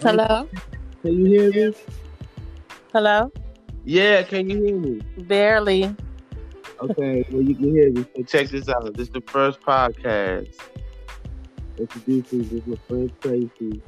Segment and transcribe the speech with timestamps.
[0.00, 0.48] Hello?
[1.02, 1.74] Can you hear me?
[2.92, 3.32] Hello?
[3.84, 5.00] Yeah, can you hear me?
[5.18, 5.94] Barely.
[6.80, 8.04] Okay, well you can hear me.
[8.16, 8.94] So check this out.
[8.94, 10.54] This is the first podcast.
[11.78, 13.82] Introducing this is my friend Tracy.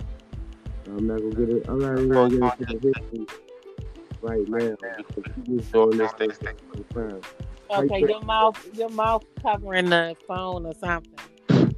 [0.87, 1.69] I'm not gonna get it.
[1.69, 3.27] I'm not even gonna get into the history
[4.21, 4.75] right now
[5.47, 7.21] he's doing this thing for the time.
[7.71, 11.75] Okay, your mouth your mouth covering the phone or something.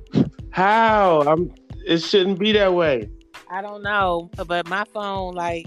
[0.51, 1.23] How?
[1.23, 1.53] I'm.
[1.87, 3.11] It shouldn't be that way.
[3.51, 5.67] I don't know, but my phone like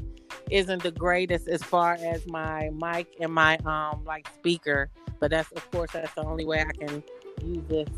[0.49, 4.89] isn't the greatest as far as my mic and my um like speaker.
[5.19, 7.03] But that's of course that's the only way I can
[7.43, 7.89] use this.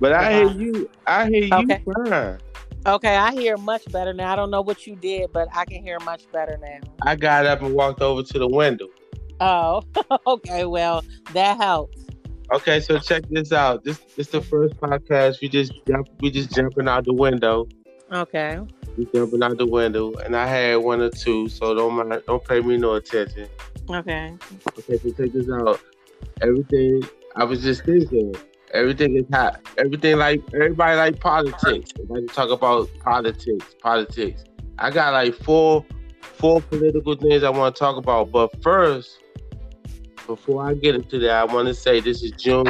[0.00, 0.90] But I hear you.
[1.06, 1.82] I hear you Okay.
[2.08, 2.38] fine.
[2.86, 4.32] Okay, I hear much better now.
[4.32, 6.78] I don't know what you did, but I can hear much better now.
[7.02, 8.86] I got up and walked over to the window.
[9.40, 9.82] Oh,
[10.26, 10.66] okay.
[10.66, 11.98] Well, that helps.
[12.52, 13.82] Okay, so check this out.
[13.84, 15.40] This this the first podcast.
[15.40, 17.66] We just jump, we just jumping out the window.
[18.12, 18.60] Okay.
[19.12, 22.60] Jumping out the window, and I had one or two, so don't mind, don't pay
[22.60, 23.46] me no attention.
[23.90, 24.34] Okay.
[24.78, 25.80] Okay, so check this out.
[26.40, 27.02] Everything
[27.34, 28.34] I was just thinking.
[28.72, 29.60] Everything is hot.
[29.76, 31.90] Everything like everybody like politics.
[31.98, 34.44] Everybody talk about politics, politics.
[34.78, 35.84] I got like four
[36.20, 39.20] four political things I want to talk about, but first,
[40.26, 42.64] before I get into that, I want to say this is June.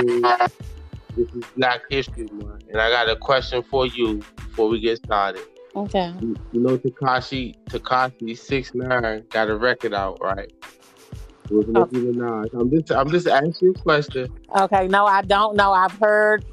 [1.17, 4.99] This is Black History Month, and I got a question for you before we get
[4.99, 5.43] started.
[5.77, 6.13] Okay.
[6.21, 10.51] You, you know Tekashi Tekashi six nine got a record out, right?
[11.51, 12.59] With Nicki Minaj.
[12.59, 14.33] I'm just I'm just asking a question.
[14.59, 14.89] Okay.
[14.89, 15.73] No, I don't know.
[15.73, 16.45] I've heard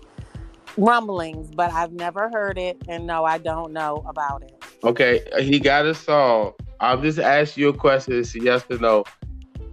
[0.78, 4.54] rumblings, but I've never heard it, and no, I don't know about it.
[4.84, 6.54] Okay, he got a song.
[6.80, 8.20] I'll just ask you a question.
[8.20, 9.06] It's a yes or no.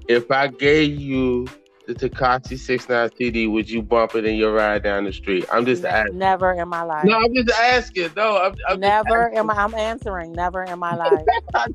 [0.09, 1.49] If I gave you
[1.95, 5.45] the Tekashi six nine CD, would you bump it in your ride down the street?
[5.53, 6.19] I'm just asking.
[6.19, 7.05] never in my life.
[7.05, 8.11] No, I'm just asking.
[8.17, 9.55] No, I'm, I'm never in my.
[9.55, 10.33] I'm answering.
[10.33, 11.27] Never in my life.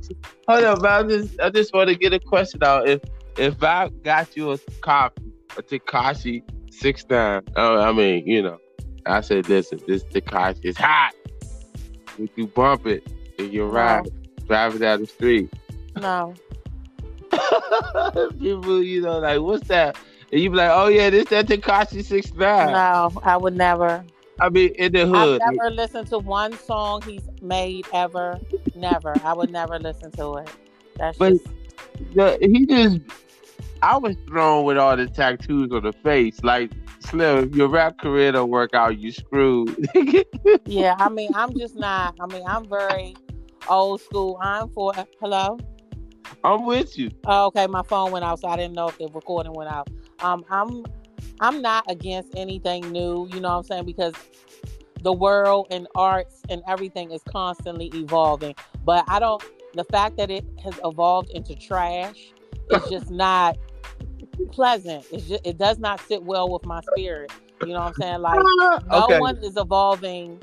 [0.47, 2.87] Hold on, but I just I just want to get a question out.
[2.87, 3.02] If
[3.37, 5.21] if I got you a copy,
[5.58, 8.58] a Tekashi six nine, oh, I mean, you know,
[9.05, 11.14] I said, listen, this Tekashi is hot.
[12.17, 13.05] Would you bump it
[13.37, 13.73] in your No.
[13.73, 14.09] ride,
[14.47, 15.52] driving down the street?
[15.97, 16.33] No.
[18.39, 19.97] People, you know, like, what's that?
[20.31, 22.71] And you be like, oh yeah, this that Tekashi six nine.
[22.71, 24.03] No, I would never.
[24.39, 25.41] I mean, in the hood.
[25.41, 28.39] I've never listened to one song he's made ever.
[28.75, 29.13] Never.
[29.23, 30.49] I would never listen to it.
[30.97, 31.47] That's But- just
[32.13, 32.99] the, he just
[33.81, 36.43] I was thrown with all the tattoos on the face.
[36.43, 39.87] Like Slim, your rap career don't work out, you screwed.
[40.65, 40.95] yeah.
[40.97, 42.15] I mean, I'm just not.
[42.19, 43.15] I mean, I'm very
[43.69, 44.39] old school.
[44.41, 44.93] I'm for.
[45.21, 45.59] Hello.
[46.45, 47.10] I'm with you.
[47.26, 49.89] Oh, okay, my phone went out, so I didn't know if the recording went out.
[50.20, 50.86] Um, I'm
[51.39, 53.86] I'm not against anything new, you know what I'm saying?
[53.86, 54.14] Because
[55.02, 58.56] the world and arts and everything is constantly evolving.
[58.83, 62.32] But I don't the fact that it has evolved into trash
[62.70, 63.58] is just not
[64.52, 65.06] pleasant.
[65.12, 67.32] It's just it does not sit well with my spirit.
[67.62, 68.22] You know what I'm saying?
[68.22, 69.20] Like no okay.
[69.20, 70.39] one is evolving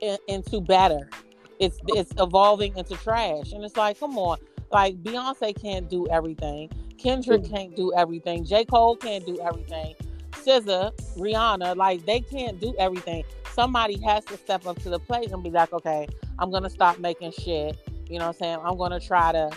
[0.00, 1.10] in, into better.
[1.58, 4.38] It's it's evolving into trash, and it's like, come on,
[4.72, 9.94] like Beyonce can't do everything, Kendrick can't do everything, J Cole can't do everything,
[10.32, 13.24] SZA, Rihanna, like they can't do everything.
[13.52, 16.98] Somebody has to step up to the plate and be like, okay, I'm gonna stop
[16.98, 17.78] making shit.
[18.08, 18.58] You know what I'm saying?
[18.64, 19.50] I'm gonna try to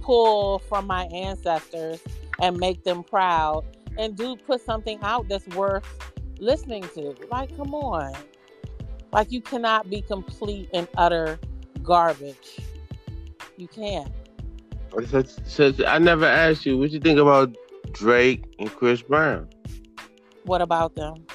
[0.00, 2.00] pull from my ancestors
[2.40, 3.64] and make them proud
[3.96, 5.86] and do put something out that's worth
[6.38, 7.14] listening to.
[7.30, 8.12] Like, come on.
[9.12, 11.38] Like you cannot be complete and utter
[11.82, 12.58] garbage.
[13.56, 13.68] You.
[15.06, 17.54] So, so I never asked you what you think about
[17.92, 19.48] Drake and Chris Brown,
[20.44, 21.26] What about them?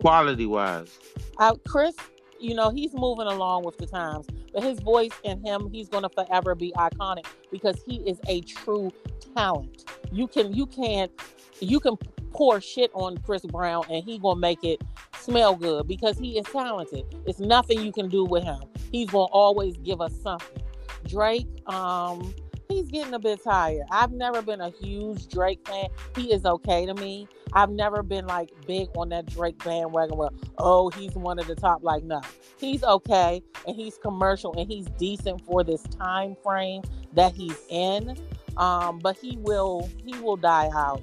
[0.00, 0.98] quality wise.
[1.38, 1.94] Uh, Chris,
[2.38, 6.02] you know, he's moving along with the times, but his voice and him, he's going
[6.02, 8.90] to forever be iconic because he is a true
[9.36, 9.84] talent.
[10.10, 11.12] You can, you can't,
[11.60, 11.96] you can
[12.32, 14.80] pour shit on Chris Brown and he gonna make it
[15.18, 17.04] smell good because he is talented.
[17.26, 18.60] It's nothing you can do with him.
[18.90, 20.62] He's gonna always give us something.
[21.06, 22.34] Drake, um,
[22.68, 23.84] he's getting a bit tired.
[23.90, 25.88] I've never been a huge Drake fan.
[26.16, 27.28] He is okay to me.
[27.52, 31.56] I've never been like big on that Drake bandwagon where, oh, he's one of the
[31.56, 31.82] top.
[31.82, 32.20] Like, no,
[32.58, 36.82] he's okay and he's commercial and he's decent for this time frame
[37.14, 38.16] that he's in.
[38.56, 41.02] Um, but he will he will die out.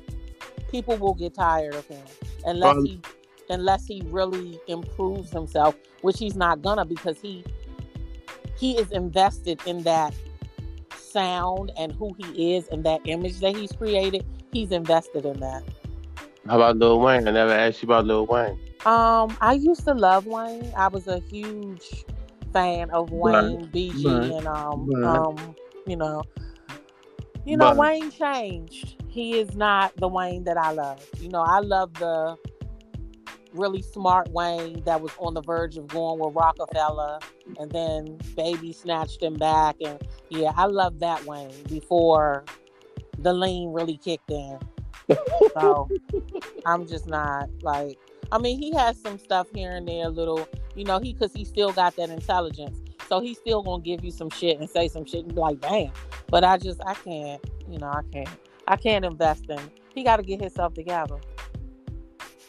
[0.70, 2.04] People will get tired of him
[2.46, 3.02] unless Um, he
[3.50, 7.44] unless he really improves himself, which he's not gonna because he
[8.58, 10.14] he is invested in that
[11.18, 14.24] sound and who he is and that image that he's created.
[14.52, 15.64] He's invested in that.
[16.48, 17.28] How about Lil Wayne?
[17.28, 18.58] I never asked you about Lil Wayne.
[18.86, 20.72] Um, I used to love Wayne.
[20.78, 22.06] I was a huge
[22.54, 25.56] fan of Wayne, BG, but- and um, but- um,
[25.86, 26.22] you know,
[27.46, 29.02] you know, Wayne changed.
[29.08, 31.04] He is not the Wayne that I love.
[31.20, 32.38] You know, I love the
[33.58, 37.20] really smart Wayne that was on the verge of going with Roc-A-Fella,
[37.60, 42.46] and then Baby snatched him back, and yeah, I love that Wayne before
[43.20, 44.60] the lean really kicked in.
[45.54, 45.90] So
[46.66, 47.98] I'm just not like.
[48.30, 51.32] I mean, he has some stuff here and there, a little, you know, he because
[51.34, 54.90] he still got that intelligence, so he's still gonna give you some shit and say
[54.90, 55.94] some shit and be like, "Damn,"
[56.28, 58.30] but I just I can't, you know, I can't,
[58.68, 59.62] I can't invest in.
[59.96, 61.20] He got to get himself together.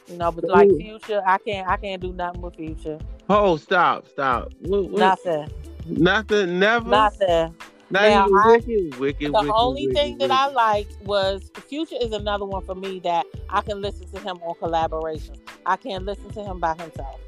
[0.09, 0.79] You know, but like Ooh.
[0.79, 2.99] Future, I can't, I can't do nothing with Future.
[3.29, 4.53] Oh, stop, stop.
[4.61, 5.49] What, what, Nothing,
[5.87, 6.89] nothing, never.
[6.89, 7.55] nothing.
[7.91, 12.13] Not Now, I- wicked, wicked, The wicked, only thing that I liked was Future is
[12.13, 15.41] another one for me that I can listen to him on collaborations.
[15.67, 17.21] I can't listen to him by himself.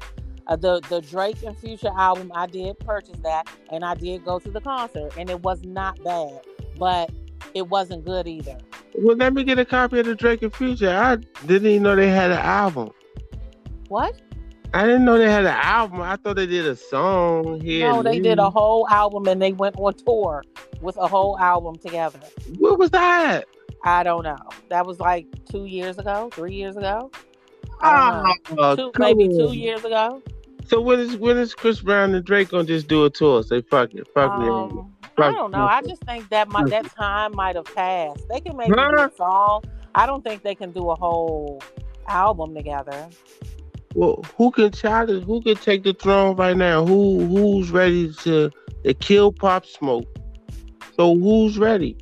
[0.47, 4.39] Uh, the the Drake and Future album, I did purchase that, and I did go
[4.39, 6.41] to the concert, and it was not bad,
[6.77, 7.11] but
[7.53, 8.57] it wasn't good either.
[8.95, 10.89] Well, let me get a copy of the Drake and Future.
[10.89, 12.91] I didn't even know they had an album.
[13.87, 14.21] What?
[14.73, 16.01] I didn't know they had an album.
[16.01, 17.89] I thought they did a song here.
[17.89, 20.43] No, they did a whole album, and they went on tour
[20.81, 22.19] with a whole album together.
[22.57, 23.45] What was that?
[23.83, 24.37] I don't know.
[24.69, 27.11] That was like two years ago, three years ago.
[27.81, 28.63] I don't know.
[28.63, 30.21] Oh, Two, maybe two years ago.
[30.67, 33.43] So when is when is Chris Brown and Drake gonna just do a tour?
[33.43, 34.49] Say fuck it, fuck it.
[34.49, 35.65] Um, I don't know.
[35.65, 38.27] I just think that my, that time might have passed.
[38.29, 39.63] They can make a song.
[39.93, 41.61] I don't think they can do a whole
[42.07, 43.09] album together.
[43.93, 45.25] Well, who can challenge?
[45.25, 46.85] Who can take the throne right now?
[46.85, 48.49] Who who's ready to,
[48.85, 50.07] to kill Pop Smoke?
[50.95, 51.97] So who's ready?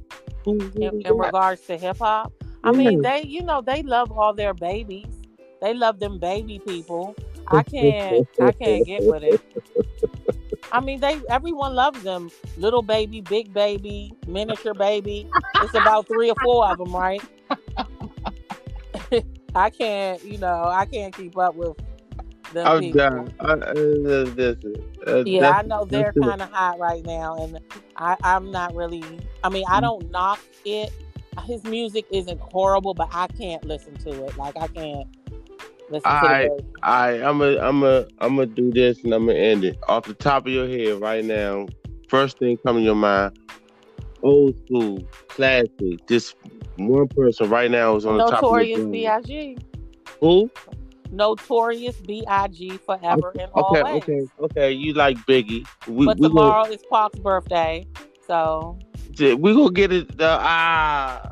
[0.46, 2.32] Who, who In, in regards to hip hop,
[2.64, 5.08] I mean, they you know they love all their babies.
[5.62, 7.16] They love them baby people.
[7.48, 9.42] I can't I can't get with it.
[10.72, 12.30] I mean, they everyone loves them.
[12.58, 15.28] Little baby, big baby, miniature baby.
[15.62, 17.22] It's about three or four of them, right?
[19.56, 21.76] I can't, you know, I can't keep up with
[22.54, 23.00] them I'm people.
[23.00, 23.34] done.
[24.36, 24.78] This is-
[25.08, 27.60] uh, Yeah, I know they're kind of hot right now, and
[27.96, 29.04] I, I'm not really.
[29.44, 30.92] I mean, I don't knock it.
[31.46, 34.38] His music isn't horrible, but I can't listen to it.
[34.38, 35.08] Like I can't
[35.90, 36.66] listen I- to it.
[36.82, 40.06] I I'm a I'm a I'm gonna do this and I'm gonna end it off
[40.06, 41.68] the top of your head right now.
[42.08, 43.38] First thing coming to your mind,
[44.24, 46.08] old school, classic.
[46.08, 46.34] This
[46.78, 48.86] one person right now is on the top of Notorious.
[48.86, 49.58] B.I.G.
[50.22, 50.50] Who?
[51.12, 52.78] Notorious B.I.G.
[52.78, 54.04] Forever and Okay, always.
[54.04, 54.28] okay, okay.
[54.40, 54.72] okay.
[54.72, 55.68] You like Biggie?
[55.88, 57.86] We But we tomorrow is Pac's birthday,
[58.26, 58.80] so
[59.18, 60.18] gonna we gonna get it.
[60.18, 61.32] The, ah,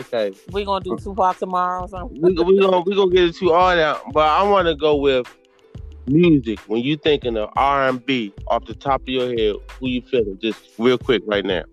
[0.00, 0.32] okay.
[0.50, 2.20] we're gonna do Tupac tomorrow or something.
[2.20, 5.26] We we gonna we gonna get into all that, but I want to go with
[6.06, 6.58] music.
[6.60, 10.02] When you thinking of R and B, off the top of your head, who you
[10.02, 10.38] feeling?
[10.40, 11.64] Just real quick right now.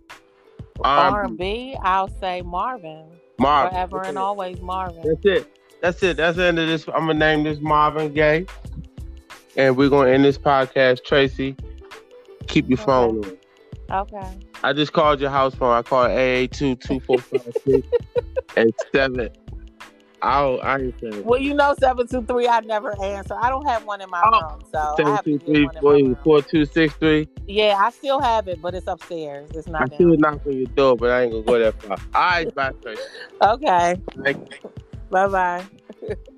[0.81, 3.05] R R&B, and B, I'll say Marvin.
[3.39, 3.71] Marvin.
[3.71, 5.03] Forever and always Marvin.
[5.05, 5.57] That's it.
[5.81, 6.17] That's it.
[6.17, 6.87] That's the end of this.
[6.87, 8.45] I'm gonna name this Marvin Gaye,
[9.55, 11.03] and we're gonna end this podcast.
[11.03, 11.55] Tracy,
[12.47, 13.37] keep your phone on.
[13.91, 14.39] Okay.
[14.65, 15.71] I just called your house phone.
[15.73, 17.87] I called AA two two four five six
[18.57, 19.29] and seven.
[20.23, 22.47] I I ain't saying Well, you know, seven two three.
[22.47, 23.35] I never answer.
[23.39, 25.91] I don't have one in my Oh, room, so seven two three one in my
[25.91, 27.27] four four two six three.
[27.45, 29.51] Yeah, I still have it, but it's upstairs.
[29.53, 29.83] It's not.
[29.83, 31.97] I still knock on your door, but I ain't gonna go that far.
[32.15, 32.71] All right, bye,
[33.43, 34.01] Okay.
[35.11, 35.65] Bye bye.